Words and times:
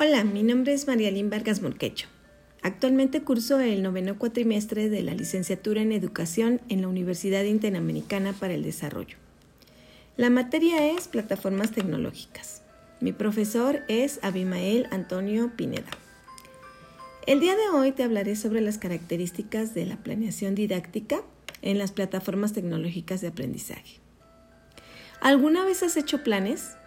Hola, 0.00 0.22
mi 0.22 0.44
nombre 0.44 0.74
es 0.74 0.86
Marialín 0.86 1.28
Vargas 1.28 1.60
Morquecho. 1.60 2.06
Actualmente 2.62 3.22
curso 3.22 3.58
el 3.58 3.82
noveno 3.82 4.16
cuatrimestre 4.16 4.88
de 4.88 5.02
la 5.02 5.12
licenciatura 5.12 5.82
en 5.82 5.90
Educación 5.90 6.60
en 6.68 6.82
la 6.82 6.88
Universidad 6.88 7.42
Interamericana 7.42 8.32
para 8.32 8.54
el 8.54 8.62
Desarrollo. 8.62 9.16
La 10.16 10.30
materia 10.30 10.86
es 10.92 11.08
Plataformas 11.08 11.72
Tecnológicas. 11.72 12.62
Mi 13.00 13.10
profesor 13.10 13.80
es 13.88 14.20
Abimael 14.22 14.86
Antonio 14.92 15.50
Pineda. 15.56 15.90
El 17.26 17.40
día 17.40 17.56
de 17.56 17.68
hoy 17.76 17.90
te 17.90 18.04
hablaré 18.04 18.36
sobre 18.36 18.60
las 18.60 18.78
características 18.78 19.74
de 19.74 19.84
la 19.84 19.96
planeación 19.96 20.54
didáctica 20.54 21.22
en 21.60 21.76
las 21.76 21.90
plataformas 21.90 22.52
tecnológicas 22.52 23.20
de 23.20 23.26
aprendizaje. 23.26 23.98
¿Alguna 25.20 25.64
vez 25.64 25.82
has 25.82 25.96
hecho 25.96 26.22
planes? 26.22 26.77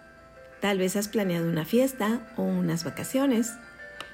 Tal 0.61 0.77
vez 0.77 0.95
has 0.95 1.07
planeado 1.07 1.49
una 1.49 1.65
fiesta 1.65 2.31
o 2.37 2.43
unas 2.43 2.83
vacaciones. 2.83 3.53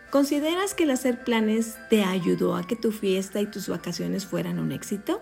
¿Consideras 0.09 0.73
que 0.73 0.83
el 0.83 0.91
hacer 0.91 1.25
planes 1.25 1.75
te 1.89 2.05
ayudó 2.05 2.55
a 2.55 2.65
que 2.65 2.77
tu 2.77 2.93
fiesta 2.93 3.41
y 3.41 3.45
tus 3.45 3.67
vacaciones 3.67 4.25
fueran 4.25 4.57
un 4.57 4.71
éxito? 4.71 5.21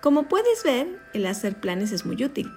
Como 0.00 0.28
puedes 0.28 0.62
ver, 0.62 0.86
el 1.14 1.26
hacer 1.26 1.60
planes 1.60 1.90
es 1.90 2.06
muy 2.06 2.22
útil, 2.22 2.48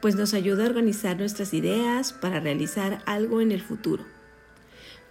pues 0.00 0.14
nos 0.14 0.32
ayuda 0.32 0.64
a 0.64 0.68
organizar 0.68 1.18
nuestras 1.18 1.52
ideas 1.52 2.14
para 2.14 2.40
realizar 2.40 3.02
algo 3.04 3.42
en 3.42 3.52
el 3.52 3.60
futuro. 3.60 4.06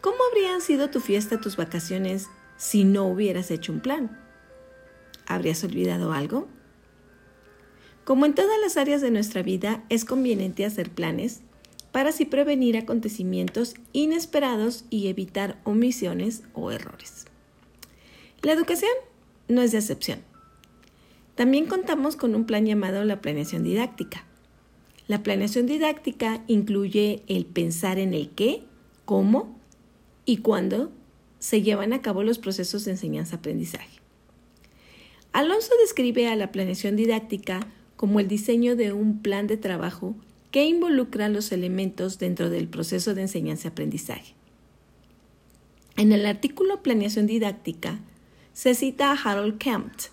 ¿Cómo 0.02 0.18
habrían 0.30 0.62
sido 0.62 0.90
tu 0.90 0.99
fiesta, 0.99 1.40
tus 1.40 1.57
vacaciones 1.57 2.27
si 2.57 2.85
no 2.85 3.05
hubieras 3.05 3.52
hecho 3.52 3.71
un 3.71 3.82
plan? 3.82 4.20
¿Habrías 5.27 5.63
olvidado 5.63 6.12
algo? 6.12 6.48
Como 8.09 8.26
en 8.26 8.34
todas 8.34 8.59
las 8.59 8.76
áreas 8.76 9.02
de 9.02 9.12
nuestra 9.12 9.44
vida, 9.44 9.84
es 9.90 10.04
conveniente 10.04 10.66
hacer 10.66 10.90
planes 10.90 11.41
para 11.91 12.09
así 12.09 12.26
prevenir 12.26 12.76
acontecimientos 12.76 13.76
inesperados 13.94 14.85
y 14.90 15.09
evitar 15.09 15.59
omisiones 15.63 16.41
o 16.54 16.71
errores. 16.71 17.26
La 18.41 18.54
educación 18.54 18.90
no 19.48 19.62
es 19.62 19.74
de 19.74 19.77
excepción. 19.77 20.21
También 21.35 21.68
contamos 21.68 22.15
con 22.15 22.34
un 22.34 22.46
plan 22.46 22.65
llamado 22.65 23.05
la 23.05 23.21
planeación 23.21 23.63
didáctica. 23.63 24.26
La 25.07 25.21
planeación 25.21 25.68
didáctica 25.68 26.43
incluye 26.48 27.21
el 27.27 27.46
pensar 27.46 27.99
en 27.99 28.15
el 28.15 28.32
qué, 28.32 28.63
cómo 29.05 29.55
y 30.26 30.37
cuándo 30.37 30.91
se 31.37 31.62
llevan 31.62 31.93
a 31.93 32.02
cabo 32.02 32.24
los 32.24 32.40
procesos 32.40 32.85
de 32.85 32.91
enseñanza-aprendizaje. 32.93 33.99
Alonso 35.32 35.70
describe 35.80 36.27
a 36.27 36.35
la 36.35 36.52
planeación 36.52 36.96
didáctica 36.96 37.68
como 38.00 38.22
el 38.22 38.30
diseño 38.30 38.78
de 38.78 38.94
un 38.94 39.22
plan 39.22 39.46
de 39.46 39.58
trabajo 39.58 40.16
que 40.52 40.64
involucra 40.64 41.28
los 41.28 41.52
elementos 41.52 42.18
dentro 42.18 42.50
del 42.50 42.70
proceso 42.70 43.14
de 43.14 43.24
enseñanza-aprendizaje. 43.24 44.36
En 45.98 46.14
el 46.14 46.26
artículo 46.26 46.82
Planeación 46.82 47.27
didáctica 47.27 48.00
se 48.54 48.74
cita 48.74 49.12
a 49.12 49.22
Harold 49.22 49.58
Kempt, 49.58 50.04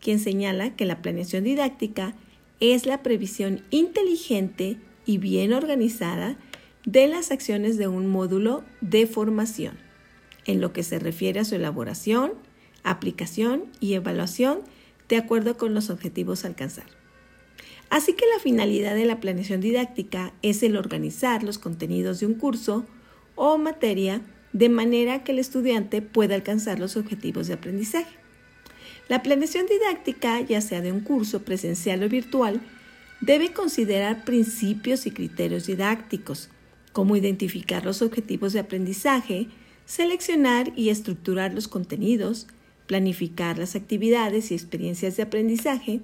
quien 0.00 0.20
señala 0.20 0.76
que 0.76 0.84
la 0.84 1.02
planeación 1.02 1.42
didáctica 1.42 2.14
es 2.60 2.86
la 2.86 3.02
previsión 3.02 3.64
inteligente 3.70 4.78
y 5.04 5.18
bien 5.18 5.52
organizada 5.52 6.36
de 6.86 7.08
las 7.08 7.32
acciones 7.32 7.78
de 7.78 7.88
un 7.88 8.06
módulo 8.06 8.62
de 8.80 9.08
formación, 9.08 9.76
en 10.44 10.60
lo 10.60 10.72
que 10.72 10.84
se 10.84 11.00
refiere 11.00 11.40
a 11.40 11.44
su 11.44 11.56
elaboración, 11.56 12.34
aplicación 12.84 13.64
y 13.80 13.94
evaluación 13.94 14.60
de 15.08 15.16
acuerdo 15.16 15.56
con 15.56 15.74
los 15.74 15.90
objetivos 15.90 16.44
a 16.44 16.46
alcanzar. 16.46 17.03
Así 17.94 18.14
que 18.14 18.24
la 18.26 18.40
finalidad 18.40 18.96
de 18.96 19.04
la 19.04 19.20
planeación 19.20 19.60
didáctica 19.60 20.32
es 20.42 20.64
el 20.64 20.76
organizar 20.76 21.44
los 21.44 21.60
contenidos 21.60 22.18
de 22.18 22.26
un 22.26 22.34
curso 22.34 22.84
o 23.36 23.56
materia 23.56 24.20
de 24.52 24.68
manera 24.68 25.22
que 25.22 25.30
el 25.30 25.38
estudiante 25.38 26.02
pueda 26.02 26.34
alcanzar 26.34 26.80
los 26.80 26.96
objetivos 26.96 27.46
de 27.46 27.54
aprendizaje. 27.54 28.16
La 29.06 29.22
planeación 29.22 29.66
didáctica, 29.66 30.40
ya 30.40 30.60
sea 30.60 30.80
de 30.80 30.90
un 30.90 31.02
curso 31.02 31.44
presencial 31.44 32.02
o 32.02 32.08
virtual, 32.08 32.60
debe 33.20 33.52
considerar 33.52 34.24
principios 34.24 35.06
y 35.06 35.12
criterios 35.12 35.66
didácticos, 35.66 36.50
como 36.92 37.14
identificar 37.14 37.84
los 37.84 38.02
objetivos 38.02 38.52
de 38.54 38.58
aprendizaje, 38.58 39.46
seleccionar 39.86 40.72
y 40.74 40.88
estructurar 40.88 41.54
los 41.54 41.68
contenidos, 41.68 42.48
planificar 42.88 43.56
las 43.56 43.76
actividades 43.76 44.50
y 44.50 44.54
experiencias 44.54 45.16
de 45.16 45.22
aprendizaje, 45.22 46.00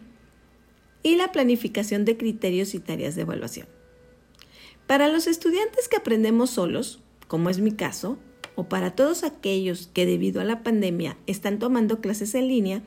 y 1.03 1.17
la 1.17 1.33
planificación 1.33 2.05
de 2.05 2.17
criterios 2.17 2.75
y 2.75 2.81
tareas 2.81 3.15
de 3.15 3.23
evaluación. 3.23 3.67
Para 4.87 5.09
los 5.09 5.27
estudiantes 5.27 5.89
que 5.89 5.97
aprendemos 5.97 6.51
solos, 6.51 7.01
como 7.29 7.49
es 7.49 7.61
mi 7.61 7.73
caso, 7.73 8.19
o 8.57 8.69
para 8.69 8.95
todos 8.95 9.23
aquellos 9.25 9.89
que 9.93 10.05
debido 10.05 10.41
a 10.41 10.45
la 10.45 10.63
pandemia 10.63 11.17
están 11.27 11.59
tomando 11.59 12.01
clases 12.01 12.35
en 12.35 12.49
línea, 12.49 12.83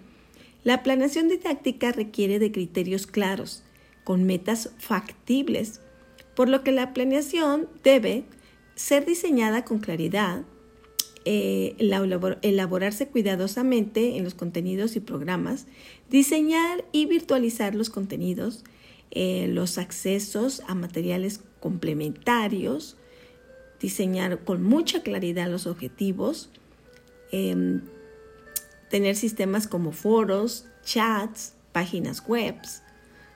la 0.63 0.83
planeación 0.83 1.29
didáctica 1.29 1.91
requiere 1.91 2.39
de 2.39 2.51
criterios 2.51 3.07
claros, 3.07 3.63
con 4.03 4.25
metas 4.25 4.71
factibles, 4.77 5.81
por 6.35 6.49
lo 6.49 6.63
que 6.63 6.71
la 6.71 6.93
planeación 6.93 7.67
debe 7.83 8.25
ser 8.75 9.05
diseñada 9.05 9.65
con 9.65 9.79
claridad, 9.79 10.43
eh, 11.25 11.75
elaborarse 12.41 13.07
cuidadosamente 13.07 14.17
en 14.17 14.23
los 14.23 14.33
contenidos 14.33 14.95
y 14.95 14.99
programas, 14.99 15.67
diseñar 16.09 16.83
y 16.91 17.05
virtualizar 17.05 17.75
los 17.75 17.89
contenidos, 17.89 18.63
eh, 19.11 19.47
los 19.47 19.77
accesos 19.77 20.61
a 20.67 20.75
materiales 20.75 21.41
complementarios, 21.59 22.97
diseñar 23.79 24.43
con 24.43 24.63
mucha 24.63 25.03
claridad 25.03 25.49
los 25.49 25.67
objetivos, 25.67 26.49
em, 27.31 27.81
tener 28.89 29.15
sistemas 29.15 29.67
como 29.67 29.91
foros, 29.91 30.65
chats, 30.83 31.53
páginas 31.71 32.23
web, 32.27 32.55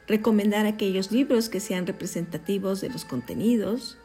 recomendar 0.08 0.66
aquellos 0.66 1.12
libros 1.12 1.50
que 1.50 1.60
sean 1.60 1.86
representativos 1.86 2.82
de 2.82 2.90
los 2.90 3.06
contenidos, 3.06 3.98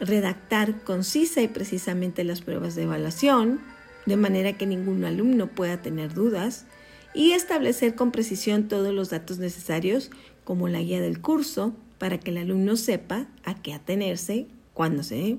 redactar 0.00 0.82
concisa 0.82 1.42
y 1.42 1.48
precisamente 1.48 2.24
las 2.24 2.42
pruebas 2.42 2.74
de 2.74 2.82
evaluación, 2.82 3.60
de 4.06 4.16
manera 4.16 4.56
que 4.56 4.66
ningún 4.66 5.04
alumno 5.04 5.48
pueda 5.48 5.82
tener 5.82 6.14
dudas, 6.14 6.66
y 7.14 7.32
establecer 7.32 7.94
con 7.94 8.12
precisión 8.12 8.68
todos 8.68 8.92
los 8.92 9.10
datos 9.10 9.38
necesarios, 9.38 10.10
como 10.44 10.68
la 10.68 10.80
guía 10.80 11.00
del 11.00 11.20
curso, 11.20 11.74
para 11.98 12.20
que 12.20 12.30
el 12.30 12.36
alumno 12.38 12.76
sepa 12.76 13.26
a 13.44 13.54
qué 13.54 13.72
atenerse 13.72 14.46
cuando 14.74 15.02
se 15.02 15.38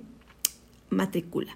matricula. 0.89 1.55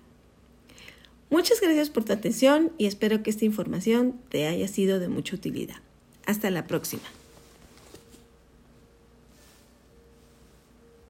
Muchas 1.31 1.59
gracias 1.61 1.89
por 1.89 2.03
tu 2.03 2.13
atención 2.13 2.71
y 2.77 2.85
espero 2.85 3.23
que 3.23 3.29
esta 3.29 3.45
información 3.45 4.19
te 4.29 4.47
haya 4.47 4.67
sido 4.67 4.99
de 4.99 5.07
mucha 5.07 5.35
utilidad. 5.35 5.77
Hasta 6.25 6.51
la 6.51 6.67
próxima. 6.67 7.03